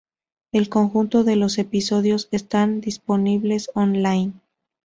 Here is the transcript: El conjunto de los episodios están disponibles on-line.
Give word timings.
El 0.51 0.67
conjunto 0.67 1.23
de 1.23 1.35
los 1.35 1.59
episodios 1.59 2.27
están 2.31 2.81
disponibles 2.81 3.69
on-line. 3.75 4.33